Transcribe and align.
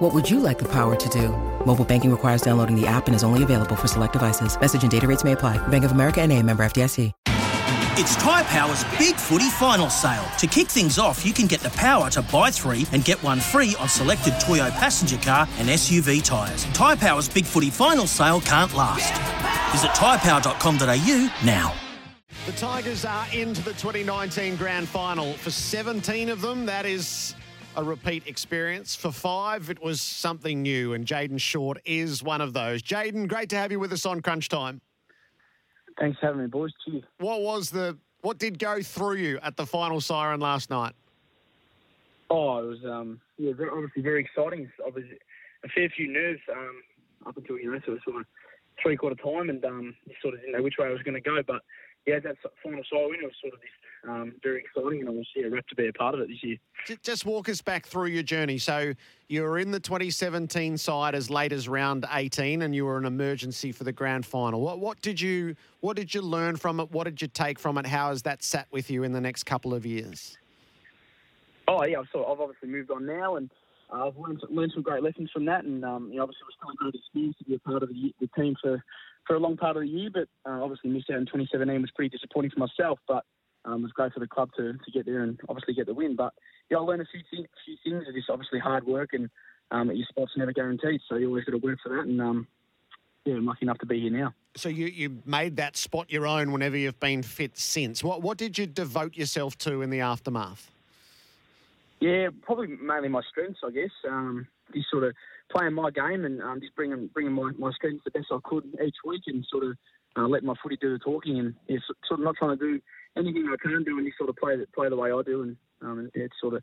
What 0.00 0.14
would 0.14 0.30
you 0.30 0.40
like 0.40 0.58
the 0.58 0.68
power 0.68 0.96
to 0.96 1.08
do? 1.10 1.28
Mobile 1.66 1.84
banking 1.84 2.10
requires 2.10 2.40
downloading 2.40 2.74
the 2.74 2.86
app 2.86 3.06
and 3.06 3.14
is 3.14 3.22
only 3.22 3.42
available 3.42 3.76
for 3.76 3.86
select 3.86 4.14
devices. 4.14 4.58
Message 4.58 4.80
and 4.80 4.90
data 4.90 5.06
rates 5.06 5.24
may 5.24 5.32
apply. 5.32 5.58
Bank 5.68 5.84
of 5.84 5.92
America 5.92 6.22
and 6.22 6.32
a 6.32 6.42
member 6.42 6.62
FDIC. 6.62 7.12
It's 7.98 8.16
Tyre 8.16 8.44
Power's 8.44 8.84
Big 8.98 9.16
Footy 9.16 9.50
Final 9.50 9.90
Sale. 9.90 10.24
To 10.38 10.46
kick 10.46 10.68
things 10.68 10.98
off, 10.98 11.26
you 11.26 11.34
can 11.34 11.46
get 11.46 11.60
the 11.60 11.68
power 11.70 12.08
to 12.10 12.22
buy 12.22 12.50
three 12.50 12.86
and 12.92 13.04
get 13.04 13.22
one 13.22 13.40
free 13.40 13.76
on 13.78 13.90
selected 13.90 14.32
Toyo 14.40 14.70
passenger 14.70 15.18
car 15.18 15.46
and 15.58 15.68
SUV 15.68 16.24
tyres. 16.24 16.64
Tyre 16.72 16.96
Power's 16.96 17.28
Big 17.28 17.44
Footy 17.44 17.68
Final 17.68 18.06
Sale 18.06 18.40
can't 18.40 18.74
last. 18.74 19.12
Visit 19.72 19.90
tyrepower.com.au 19.90 21.44
now. 21.44 21.74
The 22.46 22.52
Tigers 22.52 23.04
are 23.04 23.26
into 23.34 23.60
the 23.62 23.72
2019 23.72 24.56
Grand 24.56 24.88
Final. 24.88 25.34
For 25.34 25.50
17 25.50 26.30
of 26.30 26.40
them, 26.40 26.64
that 26.64 26.86
is 26.86 27.34
a 27.76 27.84
repeat 27.84 28.26
experience. 28.26 28.96
For 28.96 29.12
five, 29.12 29.70
it 29.70 29.82
was 29.82 30.00
something 30.00 30.62
new, 30.62 30.94
and 30.94 31.06
Jayden 31.06 31.40
Short 31.40 31.78
is 31.84 32.22
one 32.22 32.40
of 32.40 32.52
those. 32.52 32.82
Jayden, 32.82 33.28
great 33.28 33.48
to 33.50 33.56
have 33.56 33.70
you 33.70 33.78
with 33.78 33.92
us 33.92 34.06
on 34.06 34.20
Crunch 34.20 34.48
Time. 34.48 34.80
Thanks 35.98 36.18
for 36.18 36.26
having 36.26 36.42
me, 36.42 36.46
boys. 36.46 36.72
Cheers. 36.84 37.04
What 37.18 37.42
was 37.42 37.70
the 37.70 37.96
what 38.22 38.38
did 38.38 38.58
go 38.58 38.82
through 38.82 39.16
you 39.16 39.38
at 39.42 39.56
the 39.56 39.66
final 39.66 40.00
siren 40.00 40.40
last 40.40 40.70
night? 40.70 40.94
Oh, 42.28 42.58
it 42.58 42.66
was 42.66 42.84
um, 42.84 43.20
yeah, 43.38 43.52
very, 43.52 43.70
obviously 43.70 44.02
very 44.02 44.20
exciting. 44.20 44.70
Obviously, 44.86 45.18
a 45.64 45.68
fair 45.68 45.88
few 45.90 46.10
nerves 46.12 46.40
um, 46.50 46.82
up 47.26 47.36
until 47.36 47.58
you 47.58 47.70
know 47.70 47.80
sort 47.84 47.98
of, 47.98 48.02
sort 48.04 48.20
of 48.20 48.26
three 48.82 48.96
quarter 48.96 49.16
time, 49.16 49.50
and 49.50 49.64
um, 49.64 49.94
just 50.08 50.22
sort 50.22 50.34
of 50.34 50.40
didn't 50.40 50.56
know 50.56 50.62
which 50.62 50.74
way 50.78 50.86
I 50.86 50.90
was 50.90 51.02
going 51.02 51.14
to 51.14 51.20
go. 51.20 51.42
But 51.46 51.62
yeah, 52.06 52.18
that 52.20 52.36
final 52.62 52.82
siren 52.90 53.20
it 53.22 53.24
was 53.24 53.32
sort 53.40 53.54
of 53.54 53.60
this 53.60 53.70
um, 54.08 54.32
very 54.42 54.60
exciting, 54.60 55.00
and 55.00 55.08
I 55.08 55.12
was 55.12 55.26
yeah, 55.36 55.46
rapt 55.48 55.68
to 55.70 55.74
be 55.74 55.88
a 55.88 55.92
part 55.92 56.14
of 56.14 56.20
it 56.20 56.28
this 56.28 56.42
year. 56.42 56.56
Just 57.02 57.26
walk 57.26 57.48
us 57.48 57.60
back 57.60 57.86
through 57.86 58.06
your 58.06 58.22
journey. 58.22 58.56
So 58.56 58.94
you 59.28 59.42
were 59.42 59.58
in 59.58 59.70
the 59.70 59.80
2017 59.80 60.78
side 60.78 61.14
as 61.14 61.28
late 61.28 61.52
as 61.52 61.68
round 61.68 62.06
18, 62.10 62.62
and 62.62 62.74
you 62.74 62.86
were 62.86 62.96
an 62.96 63.04
emergency 63.04 63.72
for 63.72 63.84
the 63.84 63.92
grand 63.92 64.24
final. 64.24 64.60
What 64.62 64.78
what 64.78 65.02
did 65.02 65.20
you 65.20 65.54
what 65.80 65.96
did 65.96 66.14
you 66.14 66.22
learn 66.22 66.56
from 66.56 66.80
it? 66.80 66.90
What 66.90 67.04
did 67.04 67.20
you 67.20 67.28
take 67.28 67.58
from 67.58 67.76
it? 67.76 67.86
How 67.86 68.08
has 68.08 68.22
that 68.22 68.42
sat 68.42 68.66
with 68.70 68.90
you 68.90 69.02
in 69.02 69.12
the 69.12 69.20
next 69.20 69.44
couple 69.44 69.74
of 69.74 69.84
years? 69.84 70.38
Oh 71.68 71.84
yeah, 71.84 71.98
I've, 71.98 72.08
I've 72.14 72.40
obviously 72.40 72.68
moved 72.68 72.90
on 72.90 73.04
now, 73.04 73.36
and 73.36 73.50
uh, 73.92 74.06
I've 74.06 74.16
learned, 74.16 74.42
learned 74.48 74.72
some 74.74 74.82
great 74.82 75.02
lessons 75.02 75.30
from 75.32 75.44
that, 75.46 75.64
and 75.64 75.84
um, 75.84 76.08
you 76.10 76.16
know, 76.16 76.24
obviously 76.24 76.42
it 76.42 76.50
was 76.50 76.54
still 76.58 76.70
a 76.70 76.76
great 76.76 76.94
experience 76.94 77.36
to 77.38 77.44
be 77.44 77.54
a 77.54 77.58
part 77.58 77.82
of 77.82 77.88
the, 77.88 78.14
the 78.20 78.28
team 78.40 78.54
for 78.60 78.82
for 79.26 79.36
a 79.36 79.38
long 79.38 79.56
part 79.56 79.76
of 79.76 79.82
the 79.82 79.88
year, 79.88 80.10
but 80.12 80.28
uh, 80.50 80.62
obviously 80.62 80.90
missed 80.90 81.10
out 81.10 81.18
in 81.18 81.26
2017 81.26 81.80
was 81.80 81.90
pretty 81.94 82.08
disappointing 82.08 82.50
for 82.50 82.60
myself, 82.60 82.98
but 83.06 83.24
um, 83.64 83.80
it 83.80 83.82
was 83.82 83.92
great 83.92 84.12
for 84.12 84.20
the 84.20 84.26
club 84.26 84.50
to, 84.56 84.72
to 84.72 84.90
get 84.92 85.06
there 85.06 85.22
and 85.22 85.38
obviously 85.48 85.74
get 85.74 85.86
the 85.86 85.94
win. 85.94 86.16
But 86.16 86.32
yeah, 86.70 86.78
I 86.78 86.80
learned 86.80 87.02
a 87.02 87.06
few, 87.12 87.20
th- 87.30 87.50
few 87.64 87.76
things. 87.84 88.04
It's 88.08 88.26
obviously 88.30 88.58
hard 88.58 88.86
work 88.86 89.10
and 89.12 89.28
um, 89.70 89.90
your 89.92 90.06
spot's 90.08 90.32
never 90.36 90.52
guaranteed, 90.52 91.00
so 91.08 91.16
you 91.16 91.28
always 91.28 91.44
got 91.44 91.52
to 91.52 91.58
work 91.58 91.78
for 91.82 91.90
that. 91.90 92.06
And 92.06 92.20
um, 92.20 92.48
yeah, 93.24 93.34
I'm 93.34 93.46
lucky 93.46 93.60
enough 93.62 93.78
to 93.78 93.86
be 93.86 94.00
here 94.00 94.10
now. 94.10 94.34
So 94.56 94.68
you, 94.68 94.86
you 94.86 95.22
made 95.24 95.56
that 95.56 95.76
spot 95.76 96.10
your 96.10 96.26
own 96.26 96.50
whenever 96.50 96.76
you've 96.76 96.98
been 96.98 97.22
fit 97.22 97.56
since. 97.56 98.02
What 98.02 98.22
what 98.22 98.36
did 98.36 98.58
you 98.58 98.66
devote 98.66 99.16
yourself 99.16 99.56
to 99.58 99.82
in 99.82 99.90
the 99.90 100.00
aftermath? 100.00 100.72
Yeah, 102.00 102.28
probably 102.42 102.68
mainly 102.68 103.08
my 103.08 103.22
strengths, 103.30 103.60
I 103.64 103.70
guess. 103.70 103.90
Um, 104.08 104.46
just 104.74 104.90
sort 104.90 105.04
of 105.04 105.14
playing 105.52 105.74
my 105.74 105.90
game 105.90 106.24
and 106.24 106.40
um, 106.42 106.60
just 106.60 106.74
bringing 106.74 107.08
bringing 107.12 107.32
my, 107.32 107.50
my 107.58 107.70
strengths 107.72 108.04
the 108.04 108.10
best 108.10 108.26
I 108.32 108.38
could 108.44 108.64
each 108.84 108.96
week, 109.04 109.22
and 109.26 109.44
sort 109.50 109.64
of 109.64 109.76
uh, 110.16 110.28
my 110.28 110.54
footy 110.62 110.76
do 110.80 110.92
the 110.92 110.98
talking, 110.98 111.38
and 111.38 111.54
yeah, 111.68 111.78
sort 112.08 112.20
of 112.20 112.24
not 112.24 112.36
trying 112.36 112.58
to 112.58 112.64
do 112.64 112.80
anything 113.16 113.52
I 113.52 113.56
can 113.60 113.84
do, 113.84 113.98
and 113.98 114.06
just 114.06 114.18
sort 114.18 114.30
of 114.30 114.36
play 114.36 114.56
play 114.74 114.88
the 114.88 114.96
way 114.96 115.12
I 115.12 115.22
do, 115.22 115.42
and 115.42 115.56
um, 115.82 116.10
it's 116.14 116.34
sort 116.40 116.54
of 116.54 116.62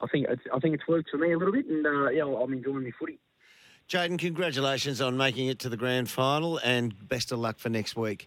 I 0.00 0.06
think 0.06 0.26
it's, 0.28 0.42
I 0.54 0.58
think 0.58 0.74
it's 0.74 0.86
worked 0.88 1.10
for 1.10 1.18
me 1.18 1.32
a 1.32 1.38
little 1.38 1.52
bit, 1.52 1.66
and 1.66 1.86
uh, 1.86 2.10
yeah, 2.10 2.24
I'm 2.24 2.52
enjoying 2.52 2.84
my 2.84 2.90
footy. 2.98 3.18
Jayden, 3.88 4.18
congratulations 4.18 5.00
on 5.00 5.16
making 5.16 5.48
it 5.48 5.58
to 5.60 5.68
the 5.68 5.76
grand 5.76 6.10
final, 6.10 6.58
and 6.62 7.08
best 7.08 7.32
of 7.32 7.38
luck 7.38 7.58
for 7.58 7.68
next 7.68 7.96
week. 7.96 8.26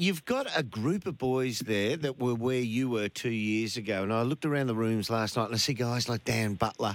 You've 0.00 0.24
got 0.24 0.46
a 0.56 0.62
group 0.62 1.06
of 1.08 1.18
boys 1.18 1.58
there 1.58 1.96
that 1.96 2.20
were 2.20 2.36
where 2.36 2.60
you 2.60 2.88
were 2.88 3.08
two 3.08 3.32
years 3.32 3.76
ago, 3.76 4.04
and 4.04 4.12
I 4.12 4.22
looked 4.22 4.44
around 4.44 4.68
the 4.68 4.74
rooms 4.76 5.10
last 5.10 5.36
night 5.36 5.46
and 5.46 5.54
I 5.56 5.58
see 5.58 5.74
guys 5.74 6.08
like 6.08 6.24
Dan 6.24 6.54
Butler. 6.54 6.94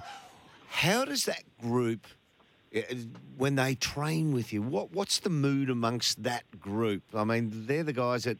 How 0.69 1.03
does 1.03 1.25
that 1.25 1.43
group, 1.61 2.07
eh, 2.71 2.81
when 3.35 3.55
they 3.55 3.75
train 3.75 4.31
with 4.31 4.53
you, 4.53 4.61
what 4.61 4.93
what's 4.93 5.19
the 5.19 5.29
mood 5.29 5.69
amongst 5.69 6.23
that 6.23 6.61
group? 6.61 7.03
I 7.13 7.25
mean, 7.25 7.65
they're 7.67 7.83
the 7.83 7.91
guys 7.91 8.23
that 8.23 8.37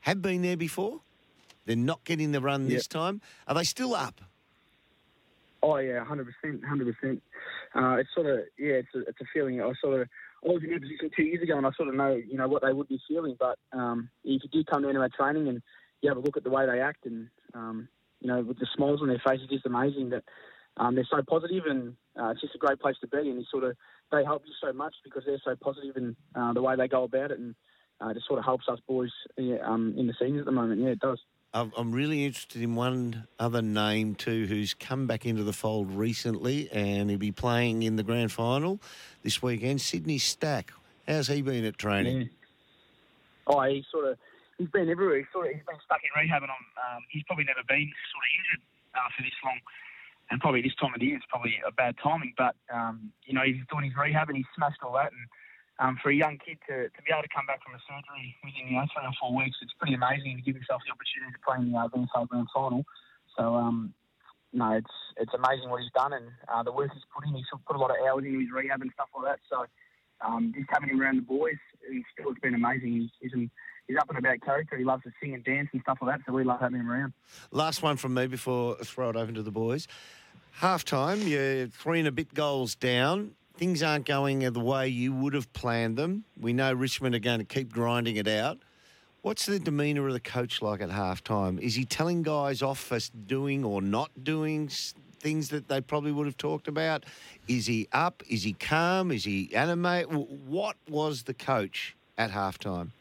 have 0.00 0.20
been 0.20 0.42
there 0.42 0.56
before. 0.56 0.98
They're 1.66 1.76
not 1.76 2.02
getting 2.02 2.32
the 2.32 2.40
run 2.40 2.66
this 2.66 2.88
time. 2.88 3.20
Are 3.46 3.54
they 3.54 3.62
still 3.62 3.94
up? 3.94 4.20
Oh 5.62 5.76
yeah, 5.76 6.04
hundred 6.04 6.26
percent, 6.26 6.64
hundred 6.64 6.96
percent. 6.96 7.22
Uh, 7.76 7.98
It's 8.00 8.12
sort 8.12 8.26
of 8.26 8.40
yeah, 8.58 8.82
it's 8.82 8.92
a, 8.92 9.02
it's 9.02 9.20
a 9.20 9.26
feeling. 9.32 9.62
I 9.62 9.72
sort 9.80 10.00
of 10.00 10.08
I 10.44 10.48
was 10.48 10.62
in 10.62 10.70
their 10.70 10.80
position 10.80 11.10
two 11.14 11.24
years 11.24 11.42
ago, 11.42 11.56
and 11.56 11.66
I 11.66 11.70
sort 11.76 11.88
of 11.88 11.94
know 11.94 12.14
you 12.14 12.36
know 12.36 12.48
what 12.48 12.62
they 12.62 12.72
would 12.72 12.88
be 12.88 13.00
feeling. 13.06 13.36
But 13.38 13.58
um, 13.72 14.10
if 14.24 14.42
you 14.42 14.48
do 14.50 14.64
come 14.64 14.84
into 14.84 15.00
our 15.00 15.08
training 15.08 15.48
and 15.48 15.62
you 16.00 16.08
have 16.08 16.16
a 16.16 16.20
look 16.20 16.36
at 16.36 16.44
the 16.44 16.50
way 16.50 16.66
they 16.66 16.80
act, 16.80 17.06
and 17.06 17.28
um, 17.54 17.88
you 18.20 18.28
know 18.28 18.42
with 18.42 18.58
the 18.58 18.66
smiles 18.74 19.00
on 19.02 19.08
their 19.08 19.22
faces, 19.24 19.48
just 19.50 19.66
amazing 19.66 20.10
that 20.10 20.24
um, 20.76 20.94
they're 20.94 21.08
so 21.10 21.20
positive, 21.28 21.64
and 21.66 21.94
uh, 22.18 22.30
it's 22.30 22.40
just 22.40 22.54
a 22.54 22.58
great 22.58 22.80
place 22.80 22.96
to 23.02 23.08
be. 23.08 23.18
And 23.18 23.38
it's 23.38 23.50
sort 23.50 23.64
of 23.64 23.76
they 24.10 24.24
help 24.24 24.42
you 24.46 24.52
so 24.60 24.72
much 24.72 24.94
because 25.04 25.24
they're 25.26 25.40
so 25.44 25.56
positive 25.62 25.96
in 25.96 26.16
uh, 26.34 26.52
the 26.52 26.62
way 26.62 26.74
they 26.76 26.88
go 26.88 27.04
about 27.04 27.32
it, 27.32 27.38
and 27.38 27.54
uh, 28.00 28.08
it 28.08 28.14
just 28.14 28.26
sort 28.26 28.38
of 28.38 28.44
helps 28.44 28.66
us 28.68 28.78
boys 28.88 29.12
yeah, 29.36 29.58
um, 29.64 29.94
in 29.98 30.06
the 30.06 30.14
scenes 30.20 30.38
at 30.38 30.46
the 30.46 30.52
moment. 30.52 30.80
Yeah, 30.80 30.90
it 30.90 31.00
does. 31.00 31.20
I'm 31.52 31.90
really 31.90 32.24
interested 32.24 32.62
in 32.62 32.76
one 32.76 33.26
other 33.40 33.60
name 33.60 34.14
too, 34.14 34.46
who's 34.46 34.72
come 34.72 35.08
back 35.08 35.26
into 35.26 35.42
the 35.42 35.52
fold 35.52 35.90
recently, 35.90 36.70
and 36.70 37.10
he'll 37.10 37.18
be 37.18 37.32
playing 37.32 37.82
in 37.82 37.96
the 37.96 38.04
grand 38.04 38.30
final 38.30 38.78
this 39.24 39.42
weekend. 39.42 39.80
Sydney 39.80 40.18
Stack. 40.18 40.72
How's 41.08 41.26
he 41.26 41.42
been 41.42 41.64
at 41.64 41.76
training? 41.76 42.30
Oh, 43.48 43.62
he's 43.62 43.84
sort 43.90 44.06
of 44.06 44.18
he's 44.58 44.68
been 44.68 44.88
everywhere. 44.88 45.18
He's 45.18 45.26
sort 45.32 45.46
of 45.48 45.54
he's 45.54 45.64
been 45.66 45.80
stuck 45.84 45.98
in 46.04 46.22
rehab, 46.22 46.42
and 46.42 46.52
um, 46.52 47.02
he's 47.10 47.24
probably 47.24 47.44
never 47.44 47.66
been 47.66 47.90
sort 48.12 48.22
of 48.22 48.30
injured 48.38 48.62
uh, 48.94 49.08
for 49.16 49.22
this 49.22 49.34
long. 49.44 49.58
And 50.30 50.40
probably 50.40 50.62
this 50.62 50.76
time 50.78 50.94
of 50.94 51.00
the 51.00 51.06
year 51.06 51.16
is 51.16 51.26
probably 51.28 51.58
a 51.66 51.72
bad 51.72 51.96
timing. 52.00 52.32
But 52.38 52.54
um, 52.72 53.10
you 53.26 53.34
know, 53.34 53.42
he's 53.42 53.58
doing 53.72 53.86
his 53.86 53.96
rehab 53.98 54.28
and 54.28 54.36
he's 54.36 54.46
smashed 54.54 54.78
all 54.84 54.92
that. 54.92 55.10
And 55.10 55.26
um, 55.80 55.96
for 56.02 56.12
a 56.12 56.14
young 56.14 56.36
kid 56.36 56.60
to, 56.68 56.92
to 56.92 57.00
be 57.02 57.08
able 57.10 57.24
to 57.24 57.32
come 57.34 57.48
back 57.48 57.64
from 57.64 57.72
a 57.72 57.80
surgery 57.88 58.36
within 58.44 58.68
you 58.68 58.76
know 58.76 58.86
three 58.92 59.02
or 59.02 59.16
four 59.16 59.32
weeks, 59.32 59.56
it's 59.64 59.72
pretty 59.80 59.96
amazing 59.96 60.36
to 60.36 60.42
give 60.44 60.54
himself 60.54 60.84
the 60.84 60.92
opportunity 60.92 61.32
to 61.32 61.40
play 61.40 61.56
in 61.56 61.72
the 61.72 61.76
uh, 61.80 61.88
VFL 61.88 62.28
Grand 62.28 62.48
Final. 62.52 62.84
So 63.34 63.56
um, 63.56 63.96
no, 64.52 64.76
it's 64.76 64.96
it's 65.16 65.32
amazing 65.32 65.72
what 65.72 65.80
he's 65.80 65.92
done 65.96 66.12
and 66.12 66.28
uh, 66.52 66.62
the 66.62 66.72
work 66.72 66.92
he's 66.92 67.08
put 67.08 67.24
in. 67.24 67.34
He's 67.34 67.48
put 67.66 67.76
a 67.76 67.80
lot 67.80 67.90
of 67.90 67.96
hours 68.04 68.28
into 68.28 68.38
his 68.38 68.52
rehab 68.52 68.84
and 68.84 68.92
stuff 68.92 69.08
like 69.16 69.32
that. 69.32 69.40
So 69.48 69.64
um, 70.20 70.52
just 70.54 70.68
having 70.68 70.90
him 70.90 71.00
around 71.00 71.16
the 71.16 71.24
boys, 71.24 71.56
it's 71.80 72.04
still 72.12 72.30
it's 72.30 72.40
been 72.40 72.54
amazing. 72.54 73.08
He's, 73.08 73.32
he's, 73.32 73.48
he's 73.88 73.96
up 73.96 74.08
and 74.08 74.18
about 74.18 74.40
character. 74.44 74.76
He 74.76 74.84
loves 74.84 75.02
to 75.04 75.12
sing 75.16 75.34
and 75.34 75.44
dance 75.44 75.68
and 75.72 75.80
stuff 75.82 75.98
like 76.02 76.18
that. 76.18 76.20
So 76.26 76.32
we 76.32 76.44
love 76.44 76.60
having 76.60 76.80
him 76.80 76.90
around. 76.90 77.12
Last 77.50 77.82
one 77.82 77.96
from 77.96 78.14
me 78.14 78.26
before 78.26 78.76
I 78.80 78.84
throw 78.84 79.08
it 79.10 79.16
over 79.16 79.32
to 79.32 79.42
the 79.42 79.50
boys. 79.50 79.88
Half 80.52 80.84
time, 80.84 81.22
you're 81.22 81.68
three 81.68 82.00
and 82.00 82.08
a 82.08 82.12
bit 82.12 82.34
goals 82.34 82.74
down. 82.74 83.32
Things 83.60 83.82
aren't 83.82 84.06
going 84.06 84.38
the 84.38 84.58
way 84.58 84.88
you 84.88 85.12
would 85.12 85.34
have 85.34 85.52
planned 85.52 85.98
them. 85.98 86.24
We 86.40 86.54
know 86.54 86.72
Richmond 86.72 87.14
are 87.14 87.18
going 87.18 87.40
to 87.40 87.44
keep 87.44 87.70
grinding 87.70 88.16
it 88.16 88.26
out. 88.26 88.56
What's 89.20 89.44
the 89.44 89.58
demeanour 89.58 90.06
of 90.06 90.14
the 90.14 90.18
coach 90.20 90.62
like 90.62 90.80
at 90.80 90.88
half 90.88 91.22
time? 91.22 91.58
Is 91.58 91.74
he 91.74 91.84
telling 91.84 92.22
guys 92.22 92.62
off 92.62 92.78
for 92.78 92.98
doing 93.26 93.62
or 93.62 93.82
not 93.82 94.24
doing 94.24 94.70
things 95.18 95.50
that 95.50 95.68
they 95.68 95.82
probably 95.82 96.10
would 96.10 96.24
have 96.24 96.38
talked 96.38 96.68
about? 96.68 97.04
Is 97.48 97.66
he 97.66 97.86
up? 97.92 98.22
Is 98.30 98.44
he 98.44 98.54
calm? 98.54 99.10
Is 99.10 99.24
he 99.24 99.54
animate? 99.54 100.08
W- 100.08 100.24
What 100.46 100.76
was 100.88 101.24
the 101.24 101.34
coach 101.34 101.94
at 102.16 102.30
half 102.30 102.56
time? 102.56 102.92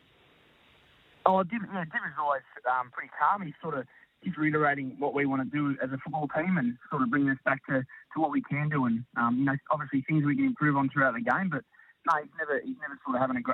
Oh, 1.25 1.41
Div, 1.43 1.61
yeah, 1.73 1.85
Div 1.85 2.01
is 2.05 2.15
always 2.19 2.41
um, 2.69 2.89
pretty 2.91 3.11
calm. 3.17 3.43
He's 3.43 3.53
sort 3.61 3.77
of 3.77 3.87
he's 4.21 4.37
reiterating 4.37 4.95
what 4.99 5.13
we 5.13 5.25
want 5.25 5.41
to 5.41 5.57
do 5.57 5.77
as 5.81 5.89
a 5.91 5.97
football 6.03 6.27
team 6.35 6.57
and 6.57 6.77
sort 6.89 7.01
of 7.01 7.09
bring 7.09 7.25
this 7.25 7.37
back 7.45 7.65
to, 7.67 7.81
to 7.81 8.19
what 8.19 8.31
we 8.31 8.41
can 8.41 8.69
do. 8.69 8.85
And 8.85 9.03
um, 9.17 9.37
you 9.39 9.45
know, 9.45 9.55
obviously 9.71 10.03
things 10.07 10.25
we 10.25 10.35
can 10.35 10.45
improve 10.45 10.77
on 10.77 10.89
throughout 10.89 11.15
the 11.15 11.21
game. 11.21 11.49
But 11.49 11.63
no, 12.07 12.21
he's 12.21 12.31
never 12.37 12.59
he's 12.63 12.77
never 12.81 12.97
sort 13.05 13.15
of 13.15 13.21
having 13.21 13.37
a, 13.37 13.53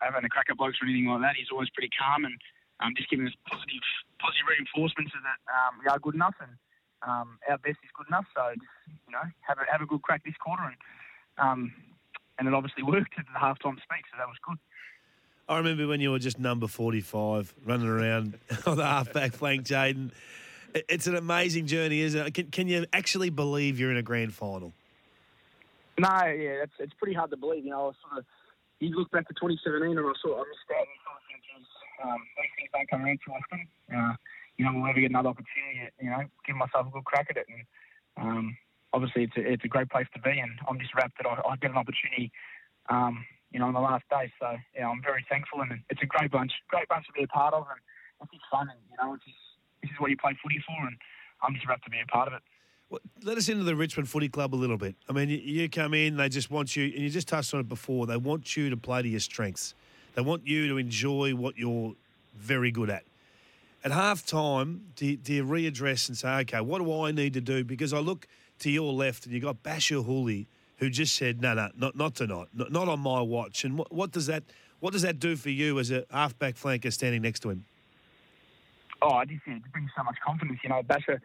having 0.00 0.24
a 0.24 0.28
crack 0.28 0.46
at 0.50 0.56
blokes 0.56 0.78
or 0.82 0.86
anything 0.86 1.06
like 1.06 1.20
that. 1.22 1.36
He's 1.36 1.50
always 1.52 1.70
pretty 1.70 1.90
calm 1.94 2.24
and 2.24 2.34
um, 2.80 2.92
just 2.96 3.10
giving 3.10 3.26
us 3.26 3.34
positive 3.46 3.84
positive 4.18 4.46
reinforcements 4.48 5.12
that 5.12 5.40
um, 5.52 5.78
we 5.78 5.86
are 5.86 5.98
good 5.98 6.14
enough 6.14 6.34
and 6.40 6.52
um, 7.06 7.38
our 7.48 7.58
best 7.58 7.78
is 7.84 7.92
good 7.94 8.08
enough. 8.08 8.26
So 8.34 8.42
just 8.54 8.74
you 9.06 9.12
know 9.12 9.24
have 9.46 9.58
a 9.58 9.64
have 9.70 9.82
a 9.82 9.86
good 9.86 10.02
crack 10.02 10.24
this 10.24 10.38
quarter 10.40 10.64
and 10.64 10.78
um, 11.38 11.72
and 12.38 12.48
it 12.48 12.54
obviously 12.54 12.82
worked 12.86 13.14
at 13.18 13.26
the 13.26 13.38
halftime 13.38 13.76
speak, 13.82 14.04
so 14.10 14.18
that 14.18 14.26
was 14.26 14.38
good. 14.46 14.58
I 15.46 15.58
remember 15.58 15.86
when 15.86 16.00
you 16.00 16.10
were 16.10 16.18
just 16.18 16.38
number 16.38 16.66
45 16.66 17.54
running 17.66 17.86
around 17.86 18.38
on 18.66 18.78
the 18.78 18.86
halfback 18.86 19.34
flank, 19.34 19.66
Jayden. 19.66 20.10
It's 20.74 21.06
an 21.06 21.14
amazing 21.14 21.66
journey, 21.66 22.00
isn't 22.00 22.26
it? 22.26 22.34
Can, 22.34 22.46
can 22.46 22.66
you 22.66 22.86
actually 22.92 23.30
believe 23.30 23.78
you're 23.78 23.90
in 23.90 23.96
a 23.96 24.02
grand 24.02 24.32
final? 24.32 24.72
No, 25.98 26.08
yeah, 26.08 26.64
it's, 26.64 26.72
it's 26.80 26.94
pretty 26.94 27.14
hard 27.14 27.30
to 27.30 27.36
believe. 27.36 27.64
You 27.64 27.70
know, 27.70 27.80
I 27.80 27.84
was 27.84 27.94
sort 28.08 28.18
of 28.18 28.24
you 28.80 28.94
look 28.96 29.10
back 29.10 29.28
to 29.28 29.34
2017 29.34 29.96
and 29.96 29.98
I 29.98 30.12
saw 30.18 30.40
I 30.40 30.44
missed 30.48 30.70
out 30.74 30.86
and 30.86 31.00
sort 31.04 31.18
of 31.18 31.24
think, 31.28 31.44
um, 32.02 32.20
these 32.36 32.52
things 32.58 32.70
don't 32.74 32.90
come 32.90 33.02
around 33.04 33.20
too 33.24 33.32
often. 33.32 33.60
Uh, 33.88 34.14
you 34.56 34.64
know, 34.64 34.72
we'll 34.74 34.86
never 34.86 35.00
get 35.00 35.10
another 35.10 35.30
opportunity. 35.30 35.90
You 36.00 36.10
know, 36.10 36.22
give 36.46 36.56
myself 36.56 36.86
a 36.86 36.90
good 36.90 37.04
crack 37.04 37.26
at 37.30 37.38
it, 37.38 37.46
and 37.50 37.62
um, 38.18 38.56
obviously 38.92 39.24
it's 39.24 39.36
a, 39.36 39.42
it's 39.42 39.64
a 39.64 39.72
great 39.72 39.90
place 39.90 40.06
to 40.14 40.20
be, 40.20 40.38
and 40.38 40.52
I'm 40.68 40.78
just 40.78 40.94
rapt 40.94 41.18
that 41.18 41.26
I, 41.26 41.42
I 41.42 41.56
get 41.56 41.70
an 41.70 41.78
opportunity. 41.78 42.30
Um, 42.88 43.24
you 43.50 43.62
know, 43.62 43.70
on 43.70 43.74
the 43.74 43.80
last 43.80 44.02
day, 44.10 44.30
so 44.42 44.58
yeah, 44.74 44.90
I'm 44.90 45.02
very 45.02 45.24
thankful, 45.30 45.62
and 45.62 45.70
it's 45.90 46.02
a 46.02 46.10
great 46.10 46.30
bunch, 46.30 46.52
great 46.68 46.88
bunch 46.88 47.06
to 47.06 47.12
be 47.14 47.22
a 47.22 47.30
part 47.30 47.54
of, 47.54 47.66
and 47.70 47.78
it's 48.22 48.34
just 48.34 48.46
fun, 48.50 48.66
and 48.66 48.78
you 48.90 48.98
know, 48.98 49.14
it's 49.14 49.24
just, 49.24 49.38
this 49.82 49.90
is 49.94 49.98
what 50.02 50.10
you 50.10 50.18
play 50.18 50.34
footy 50.42 50.58
for, 50.66 50.74
and 50.86 50.98
I'm 51.42 51.54
just 51.54 51.66
rapt 51.66 51.84
to 51.86 51.90
be 51.90 52.02
a 52.02 52.10
part 52.10 52.26
of 52.26 52.34
it. 52.34 52.42
Let 53.22 53.38
us 53.38 53.48
into 53.48 53.64
the 53.64 53.74
Richmond 53.74 54.08
Footy 54.08 54.28
Club 54.28 54.54
a 54.54 54.56
little 54.56 54.76
bit. 54.76 54.94
I 55.08 55.12
mean, 55.12 55.28
you, 55.28 55.68
come 55.68 55.94
in, 55.94 56.16
they 56.16 56.28
just 56.28 56.50
want 56.50 56.76
you, 56.76 56.84
and 56.84 56.98
you 56.98 57.10
just 57.10 57.26
touched 57.26 57.54
on 57.54 57.60
it 57.60 57.68
before. 57.68 58.06
They 58.06 58.16
want 58.16 58.56
you 58.56 58.70
to 58.70 58.76
play 58.76 59.02
to 59.02 59.08
your 59.08 59.20
strengths. 59.20 59.74
They 60.14 60.22
want 60.22 60.46
you 60.46 60.68
to 60.68 60.76
enjoy 60.76 61.34
what 61.34 61.56
you're 61.58 61.94
very 62.36 62.70
good 62.70 62.90
at. 62.90 63.04
At 63.82 63.90
half 63.90 64.24
time, 64.24 64.82
do, 64.96 65.16
do 65.16 65.34
you 65.34 65.44
readdress 65.44 66.08
and 66.08 66.16
say, 66.16 66.28
okay, 66.40 66.60
what 66.60 66.78
do 66.78 67.02
I 67.02 67.10
need 67.10 67.34
to 67.34 67.40
do? 67.40 67.64
Because 67.64 67.92
I 67.92 67.98
look 67.98 68.26
to 68.60 68.70
your 68.70 68.92
left 68.92 69.24
and 69.26 69.34
you 69.34 69.40
got 69.40 69.62
Bachar 69.62 70.06
Houli, 70.06 70.46
who 70.78 70.88
just 70.90 71.16
said, 71.16 71.40
no, 71.40 71.54
no, 71.54 71.68
not, 71.76 71.96
not 71.96 72.14
tonight, 72.14 72.48
not, 72.54 72.72
not 72.72 72.88
on 72.88 73.00
my 73.00 73.20
watch. 73.20 73.64
And 73.64 73.78
what, 73.78 73.92
what 73.92 74.12
does 74.12 74.26
that 74.26 74.44
what 74.80 74.92
does 74.92 75.02
that 75.02 75.18
do 75.18 75.34
for 75.34 75.48
you 75.48 75.78
as 75.78 75.90
a 75.90 76.04
halfback 76.10 76.56
flanker 76.56 76.92
standing 76.92 77.22
next 77.22 77.40
to 77.40 77.50
him? 77.50 77.64
Oh, 79.00 79.12
I 79.14 79.24
just 79.24 79.42
think 79.44 79.64
it 79.64 79.72
brings 79.72 79.90
so 79.96 80.02
much 80.02 80.16
confidence. 80.24 80.60
You 80.62 80.68
know, 80.68 80.82
Bachar 80.82 81.20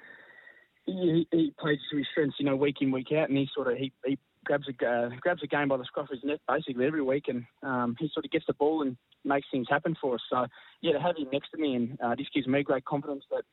he, 0.92 1.28
he 1.32 1.54
plays 1.60 1.80
to 1.92 1.98
his 1.98 2.08
strengths, 2.12 2.38
you 2.40 2.46
know, 2.46 2.56
week 2.56 2.78
in, 2.82 2.92
week 2.92 3.12
out, 3.12 3.30
and 3.30 3.38
he 3.38 3.48
sort 3.54 3.72
of 3.72 3.78
he, 3.78 3.92
he 4.06 4.18
grabs 4.46 4.68
a 4.68 4.86
uh, 4.88 5.10
grabs 5.22 5.44
a 5.44 5.48
game 5.48 5.68
by 5.68 5.78
the 5.78 5.86
scruff 5.86 6.10
of 6.10 6.16
his 6.16 6.24
neck 6.24 6.40
basically 6.48 6.86
every 6.86 7.02
week, 7.02 7.26
and 7.28 7.46
um, 7.64 7.96
he 8.00 8.10
sort 8.14 8.26
of 8.26 8.32
gets 8.32 8.46
the 8.48 8.54
ball 8.54 8.82
and 8.82 8.98
makes 9.24 9.48
things 9.52 9.68
happen 9.70 9.96
for 10.02 10.16
us. 10.16 10.22
So 10.30 10.46
yeah, 10.82 10.94
to 10.94 11.00
have 11.00 11.18
him 11.18 11.28
next 11.32 11.50
to 11.52 11.58
me 11.58 11.76
and 11.76 12.00
uh, 12.02 12.16
this 12.16 12.28
gives 12.34 12.48
me 12.48 12.64
great 12.64 12.86
confidence 12.86 13.24
that 13.32 13.44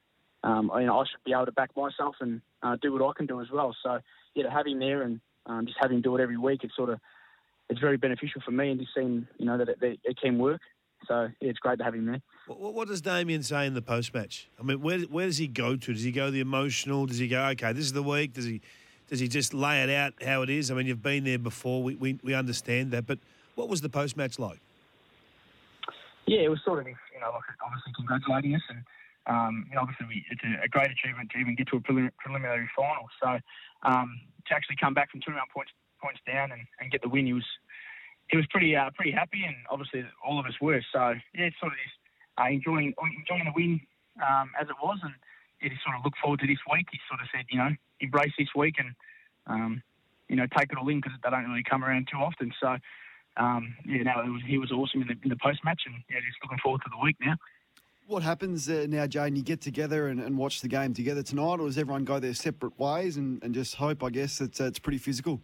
um, 0.49 0.71
I, 0.71 0.81
you 0.81 0.87
know, 0.87 1.01
I 1.01 1.05
should 1.05 1.25
be 1.25 1.33
able 1.33 1.47
to 1.47 1.53
back 1.53 1.71
myself 1.77 2.17
and 2.21 2.41
uh, 2.63 2.77
do 2.81 2.93
what 2.93 3.03
I 3.03 3.13
can 3.17 3.27
do 3.27 3.41
as 3.41 3.49
well. 3.53 3.75
So 3.83 3.99
yeah, 4.35 4.45
to 4.45 4.51
have 4.51 4.67
him 4.67 4.79
there 4.79 5.03
and 5.03 5.21
um, 5.47 5.67
just 5.67 5.79
have 5.81 5.91
him 5.91 6.03
do 6.03 6.17
it 6.17 6.23
every 6.23 6.39
week, 6.39 6.61
it's 6.63 6.77
sort 6.77 6.91
of 6.91 7.01
it's 7.69 7.81
very 7.81 7.97
beneficial 7.97 8.41
for 8.45 8.53
me 8.53 8.71
and 8.71 8.81
just 8.81 8.93
seeing 8.95 9.27
you 9.39 9.47
know 9.47 9.59
that 9.59 9.69
it, 9.69 9.81
that 9.81 9.97
it 10.05 10.19
can 10.21 10.39
work. 10.39 10.61
So 11.07 11.29
yeah, 11.41 11.51
it's 11.51 11.59
great 11.59 11.79
to 11.79 11.85
have 11.85 11.95
him 11.95 12.07
there. 12.07 12.23
What, 12.47 12.75
what 12.75 12.89
does 12.89 13.01
Damien 13.01 13.43
say 13.43 13.67
in 13.67 13.75
the 13.75 13.83
post 13.83 14.15
match? 14.15 14.49
I 14.59 14.63
mean, 14.63 14.81
where 14.81 15.01
where 15.01 15.27
does 15.27 15.39
he 15.39 15.47
go 15.47 15.77
to? 15.77 15.93
Does 15.93 16.03
he 16.03 16.13
go 16.13 16.31
the 16.31 16.41
emotional? 16.41 17.07
Does 17.07 17.19
he 17.19 17.29
go 17.29 17.45
okay? 17.49 17.73
This 17.73 17.85
is 17.85 17.93
the 17.93 18.03
week. 18.03 18.33
Does 18.33 18.45
he 18.45 18.61
does 19.09 19.21
he 19.21 19.29
just 19.29 19.55
lay 19.55 19.83
it 19.83 19.91
out 19.91 20.15
how 20.25 20.43
it 20.43 20.51
is? 20.51 20.71
I 20.71 20.75
mean, 20.75 20.87
you've 20.87 21.03
been 21.03 21.25
there 21.25 21.39
before. 21.39 21.83
We 21.83 21.95
we, 21.95 22.19
we 22.23 22.35
understand 22.35 22.91
that, 22.93 23.07
but 23.07 23.19
what 23.55 23.69
was 23.69 23.81
the 23.81 23.89
post 23.89 24.17
match 24.17 24.39
like? 24.39 24.61
Yeah, 26.27 26.41
it 26.41 26.51
was 26.51 26.61
sort 26.65 26.81
of 26.81 26.87
you 26.87 27.21
know 27.21 27.33
obviously 27.65 27.93
congratulating 27.97 28.55
us 28.55 28.63
and. 28.69 28.83
Um, 29.29 29.67
you 29.69 29.75
know, 29.75 29.81
obviously, 29.81 30.07
we, 30.07 30.25
it's 30.31 30.41
a, 30.45 30.67
a, 30.67 30.69
great 30.69 30.87
achievement 30.87 31.31
to 31.35 31.39
even 31.39 31.57
get 31.57 31.67
to 31.75 31.79
a 31.79 31.81
prelim- 31.81 32.15
preliminary 32.17 32.71
final. 32.77 33.11
So, 33.21 33.41
um, 33.83 34.21
to 34.47 34.55
actually 34.55 34.77
come 34.79 34.95
back 34.95 35.11
from 35.11 35.19
two 35.19 35.33
round 35.33 35.51
points 35.53 35.73
points 36.01 36.21
down 36.27 36.53
and, 36.53 36.63
and 36.79 36.93
get 36.93 37.03
the 37.03 37.09
win, 37.09 37.27
he 37.27 37.33
was 37.33 37.45
he 38.29 38.37
was 38.37 38.47
pretty 38.51 38.75
uh, 38.75 38.91
pretty 38.95 39.13
happy, 39.13 39.45
and 39.47 39.57
obviously 39.71 40.05
all 40.25 40.39
of 40.39 40.47
us 40.47 40.55
were. 40.61 40.81
So 40.93 41.15
yeah, 41.35 41.51
sort 41.61 41.73
of 41.73 41.79
just 41.79 41.97
uh, 42.39 42.49
enjoying 42.51 42.95
enjoying 43.19 43.45
the 43.45 43.53
win 43.55 43.81
um, 44.23 44.51
as 44.61 44.69
it 44.69 44.77
was, 44.83 44.99
and 45.03 45.15
yeah, 45.63 45.71
he 45.71 45.77
sort 45.85 45.97
of 45.97 46.05
looked 46.05 46.19
forward 46.19 46.41
to 46.41 46.47
this 46.47 46.59
week. 46.71 46.87
He 46.91 46.99
sort 47.09 47.21
of 47.21 47.29
said, 47.35 47.45
you 47.51 47.59
know, 47.59 47.71
embrace 48.01 48.33
this 48.39 48.49
week 48.57 48.77
and 48.79 48.95
um, 49.47 49.83
you 50.29 50.37
know 50.37 50.47
take 50.57 50.73
it 50.73 50.79
all 50.79 50.89
in 50.89 51.01
because 51.01 51.13
they 51.23 51.31
don't 51.31 51.49
really 51.49 51.65
come 51.69 51.85
around 51.85 52.09
too 52.11 52.19
often. 52.19 52.53
So 52.61 52.77
um, 53.37 53.77
yeah, 53.85 54.03
no, 54.03 54.33
was, 54.33 54.43
he 54.47 54.59
was 54.59 54.73
awesome 54.73 55.03
in 55.03 55.09
the, 55.09 55.17
in 55.23 55.29
the 55.29 55.37
post 55.37 55.61
match, 55.65 55.83
and 55.87 55.95
yeah, 56.11 56.19
just 56.21 56.39
looking 56.43 56.59
forward 56.59 56.83
to 56.83 56.91
the 56.91 57.03
week 57.05 57.17
now. 57.21 57.35
What 58.07 58.23
happens 58.23 58.69
uh, 58.69 58.87
now, 58.89 59.07
Jane? 59.07 59.35
You 59.35 59.43
get 59.43 59.61
together 59.61 60.09
and, 60.09 60.21
and, 60.21 60.39
watch 60.39 60.61
the 60.61 60.69
game 60.69 60.95
together 60.95 61.25
tonight, 61.25 61.59
or 61.59 61.67
does 61.67 61.77
everyone 61.77 62.05
go 62.05 62.21
their 62.21 62.35
separate 62.35 62.79
ways 62.79 63.17
and, 63.17 63.43
and 63.43 63.53
just 63.53 63.75
hope, 63.75 64.05
I 64.05 64.11
guess, 64.11 64.39
that 64.39 64.61
uh, 64.61 64.65
it's 64.67 64.79
pretty 64.79 64.99
physical? 64.99 65.41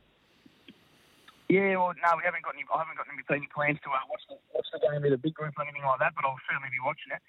Yeah, 1.52 1.76
well, 1.76 1.92
no, 2.00 2.16
we 2.16 2.24
haven't 2.24 2.48
got 2.48 2.56
any. 2.56 2.64
I 2.72 2.80
haven't 2.80 2.96
got 2.96 3.04
any, 3.12 3.20
any 3.28 3.48
plans 3.52 3.76
to 3.84 3.92
uh, 3.92 4.00
watch 4.08 4.24
the 4.24 4.40
watch 4.56 4.64
the 4.72 4.80
game 4.80 5.04
with 5.04 5.12
a 5.12 5.20
big 5.20 5.36
group 5.36 5.52
or 5.60 5.68
anything 5.68 5.84
like 5.84 6.00
that. 6.00 6.16
But 6.16 6.24
I'll 6.24 6.40
certainly 6.48 6.72
be 6.72 6.80
watching 6.80 7.12
it. 7.12 7.20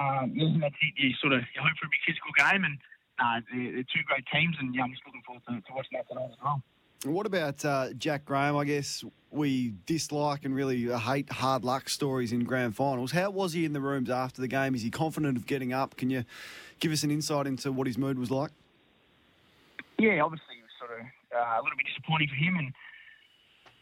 Um, 0.00 0.32
yeah, 0.32 0.56
that's 0.56 0.80
it. 0.80 0.96
You 0.96 1.12
sort 1.20 1.36
of 1.36 1.44
you 1.52 1.60
hope 1.60 1.76
for 1.76 1.84
a 1.84 1.92
big 1.92 2.00
physical 2.08 2.32
game, 2.32 2.64
and 2.64 2.80
uh, 3.20 3.44
they're, 3.52 3.72
they're 3.76 3.92
two 3.92 4.00
great 4.08 4.24
teams, 4.32 4.56
and 4.56 4.72
yeah, 4.72 4.88
I'm 4.88 4.90
just 4.96 5.04
looking 5.04 5.20
forward 5.20 5.44
to, 5.52 5.60
to 5.60 5.70
watching 5.76 6.00
that 6.00 6.08
tonight 6.08 6.32
as 6.32 6.40
well. 6.40 6.64
What 7.04 7.26
about 7.28 7.62
uh, 7.62 7.92
Jack 7.92 8.24
Graham? 8.24 8.56
I 8.56 8.64
guess 8.64 9.04
we 9.30 9.74
dislike 9.84 10.48
and 10.48 10.56
really 10.56 10.88
hate 10.88 11.28
hard 11.28 11.62
luck 11.62 11.92
stories 11.92 12.32
in 12.32 12.44
grand 12.44 12.72
finals. 12.72 13.12
How 13.12 13.28
was 13.28 13.52
he 13.52 13.68
in 13.68 13.74
the 13.76 13.84
rooms 13.84 14.08
after 14.08 14.40
the 14.40 14.48
game? 14.48 14.74
Is 14.74 14.80
he 14.80 14.88
confident 14.88 15.36
of 15.36 15.44
getting 15.44 15.74
up? 15.74 15.94
Can 16.00 16.08
you 16.08 16.24
give 16.80 16.90
us 16.90 17.02
an 17.04 17.10
insight 17.10 17.46
into 17.46 17.70
what 17.70 17.86
his 17.86 17.98
mood 17.98 18.18
was 18.18 18.30
like? 18.30 18.50
Yeah, 19.98 20.24
obviously 20.24 20.56
it 20.56 20.64
was 20.64 20.72
sort 20.80 20.98
of 20.98 21.04
uh, 21.36 21.60
a 21.60 21.62
little 21.62 21.76
bit 21.76 21.84
disappointing 21.84 22.28
for 22.28 22.34
him, 22.34 22.56
and 22.56 22.72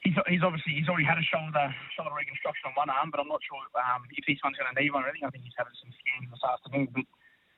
he's, 0.02 0.16
he's 0.28 0.44
obviously 0.44 0.74
he's 0.76 0.88
already 0.88 1.06
had 1.06 1.18
a 1.18 1.26
shoulder 1.26 1.72
shoulder 1.94 2.12
reconstruction 2.12 2.70
on 2.70 2.74
one 2.74 2.90
arm, 2.90 3.10
but 3.10 3.20
I'm 3.20 3.30
not 3.30 3.40
sure 3.44 3.60
um, 3.78 4.04
if 4.12 4.24
this 4.26 4.40
one's 4.42 4.56
going 4.56 4.68
to 4.68 4.76
need 4.76 4.92
one 4.92 5.04
or 5.04 5.08
anything. 5.08 5.26
I 5.26 5.32
think 5.32 5.44
he's 5.44 5.56
having 5.56 5.76
some 5.78 5.92
scans 5.96 6.28
this 6.30 6.44
afternoon, 6.44 6.88
but 6.92 7.06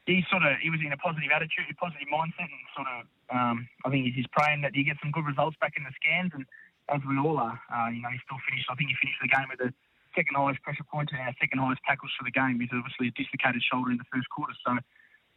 he 0.09 0.25
sort 0.33 0.43
of 0.47 0.57
he 0.63 0.71
was 0.71 0.81
in 0.81 0.93
a 0.93 1.01
positive 1.01 1.29
attitude, 1.29 1.69
a 1.69 1.77
positive 1.77 2.09
mindset, 2.09 2.49
and 2.49 2.65
sort 2.73 2.89
of 2.89 2.99
um, 3.29 3.57
I 3.85 3.93
think 3.93 4.09
he's 4.09 4.25
just 4.25 4.33
praying 4.33 4.63
that 4.63 4.73
he 4.73 4.85
gets 4.85 5.01
some 5.05 5.13
good 5.13 5.27
results 5.29 5.57
back 5.61 5.77
in 5.77 5.85
the 5.85 5.93
scans, 6.01 6.33
and 6.33 6.49
as 6.89 7.05
we 7.05 7.21
all 7.21 7.37
are, 7.37 7.61
uh, 7.69 7.93
you 7.93 8.01
know, 8.01 8.09
he 8.09 8.19
still 8.25 8.41
finished. 8.49 8.65
I 8.73 8.75
think 8.75 8.89
he 8.89 8.97
finished 8.97 9.21
the 9.21 9.29
game 9.29 9.49
with 9.53 9.61
the 9.61 9.71
second 10.17 10.35
highest 10.35 10.65
pressure 10.65 10.89
point 10.89 11.13
and 11.13 11.21
our 11.21 11.37
second 11.37 11.61
highest 11.61 11.85
tackles 11.85 12.11
for 12.17 12.25
the 12.25 12.33
game. 12.33 12.59
He's 12.59 12.73
obviously 12.73 13.13
a 13.13 13.15
dislocated 13.15 13.61
shoulder 13.61 13.93
in 13.93 14.01
the 14.01 14.09
first 14.09 14.27
quarter, 14.33 14.57
so 14.65 14.81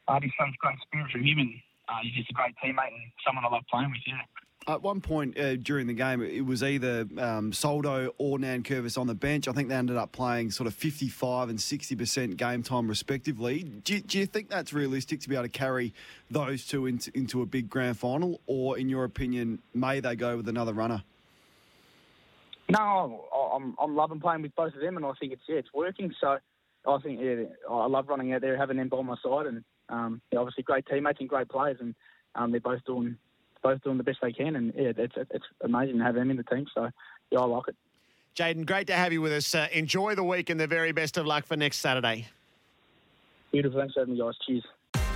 uh, 0.08 0.20
just 0.24 0.39
some 0.39 0.55
great 0.63 0.79
spirit 0.88 1.12
from 1.12 1.27
him, 1.27 1.38
and 1.43 1.51
uh, 1.91 2.00
he's 2.01 2.24
just 2.24 2.31
a 2.31 2.38
great 2.38 2.55
teammate 2.63 2.96
and 2.96 3.12
someone 3.27 3.43
I 3.43 3.51
love 3.51 3.67
playing 3.67 3.91
with. 3.91 4.01
Yeah. 4.08 4.24
At 4.68 4.84
one 4.84 5.01
point 5.01 5.39
uh, 5.39 5.56
during 5.56 5.88
the 5.88 5.94
game, 5.94 6.22
it 6.22 6.46
was 6.46 6.62
either 6.62 7.08
um, 7.18 7.51
Soldo 7.51 8.13
or 8.20 8.38
Nankervis 8.38 8.96
on 8.96 9.08
the 9.08 9.15
bench. 9.15 9.48
I 9.48 9.53
think 9.53 9.70
they 9.70 9.75
ended 9.75 9.98
up 9.98 10.12
playing 10.12 10.51
sort 10.51 10.68
of 10.68 10.75
55 10.75 11.50
and 11.50 11.58
60% 11.58 12.38
game 12.38 12.62
time, 12.62 12.88
respectively. 12.88 13.63
Do 13.63 13.96
you, 13.96 14.01
do 14.01 14.20
you 14.20 14.27
think 14.27 14.50
that's 14.50 14.72
realistic 14.72 15.20
to 15.22 15.30
be 15.30 15.36
able 15.36 15.46
to 15.46 15.50
carry 15.50 15.96
those 16.30 16.68
two 16.68 16.86
into, 16.86 17.12
into 17.15 17.41
a 17.41 17.46
big 17.48 17.72
grand 17.72 17.98
final? 17.98 18.39
Or, 18.46 18.77
in 18.77 18.88
your 18.88 19.03
opinion, 19.03 19.60
may 19.74 20.00
they 20.00 20.15
go 20.15 20.38
with 20.38 20.48
another 20.48 20.74
runner? 20.74 21.03
No, 22.70 23.25
I'm, 23.53 23.75
I'm 23.82 23.96
loving 23.96 24.20
playing 24.20 24.44
with 24.44 24.56
both 24.56 24.75
of 24.75 24.80
them, 24.80 24.96
and 24.96 25.06
I 25.06 25.12
think 25.20 25.34
it's 25.34 25.41
yeah, 25.50 25.58
it's 25.58 25.74
working. 25.74 26.13
So 26.22 26.38
I 26.88 26.98
think 27.00 27.20
yeah, 27.20 27.44
I 27.70 27.88
love 27.88 28.08
running 28.08 28.32
out 28.34 28.41
there, 28.41 28.56
having 28.56 28.77
them 28.77 28.89
by 28.89 29.01
my 29.01 29.15
side, 29.24 29.48
and 29.48 29.63
um, 29.89 30.22
obviously 30.38 30.63
great 30.63 30.86
teammates 30.86 31.20
and 31.20 31.27
great 31.27 31.50
players, 31.50 31.77
and 31.82 31.96
um, 32.36 32.51
they're 32.51 32.62
both 32.62 32.86
doing 32.86 33.18
both 33.62 33.84
doing 33.84 33.98
the 33.98 34.03
best 34.03 34.20
they 34.22 34.32
can, 34.32 34.56
and 34.56 34.74
yeah, 34.75 34.91
it's 34.98 35.15
it's 35.18 35.46
amazing 35.62 35.98
to 36.00 36.03
have 36.03 36.15
them 36.15 36.32
in 36.32 36.38
the 36.38 36.44
team. 36.44 36.65
So 36.74 36.89
yeah, 37.30 37.39
I 37.39 37.46
like 37.46 37.68
it. 37.68 37.75
Jayden, 38.36 38.65
great 38.65 38.88
to 38.88 38.94
have 38.94 39.12
you 39.12 39.22
with 39.22 39.34
us. 39.34 39.53
Uh, 39.53 39.68
enjoy 39.74 40.15
the 40.15 40.24
week 40.24 40.50
and 40.50 40.60
the 40.60 40.68
very 40.68 40.91
best 40.91 41.18
of 41.18 41.25
luck 41.25 41.46
for 41.46 41.58
next 41.58 41.80
Saturday. 41.80 42.27
Beautiful. 43.51 43.80
Thanks 43.82 43.94
for 43.94 44.01
having 44.01 44.15
me, 44.15 44.22
guys. 44.22 44.34
Cheers. 44.46 44.63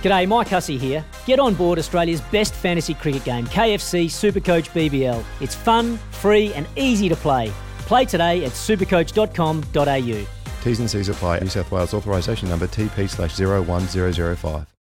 G'day, 0.02 0.28
Mike 0.28 0.48
Hussey 0.48 0.76
here. 0.76 1.04
Get 1.24 1.40
on 1.40 1.54
board 1.54 1.78
Australia's 1.78 2.20
best 2.20 2.54
fantasy 2.54 2.94
cricket 2.94 3.24
game, 3.24 3.46
KFC 3.46 4.06
Supercoach 4.06 4.68
BBL. 4.70 5.24
It's 5.40 5.54
fun, 5.54 5.96
free, 6.10 6.52
and 6.52 6.66
easy 6.76 7.08
to 7.08 7.16
play. 7.16 7.50
Play 7.80 8.04
today 8.04 8.44
at 8.44 8.52
supercoach.com.au. 8.52 10.26
T's 10.62 10.80
and 10.80 10.90
C's 10.90 11.08
apply. 11.08 11.38
New 11.38 11.48
South 11.48 11.70
Wales 11.70 11.94
authorisation 11.94 12.48
number 12.48 12.66
TP 12.66 13.08
slash 13.08 13.38
01005. 13.38 14.66